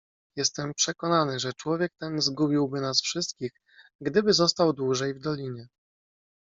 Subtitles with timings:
[0.35, 3.51] "Jestem przekonany, że człowiek ten zgubiłby nas wszystkich,
[4.01, 5.67] gdyby został dłużej w dolinie."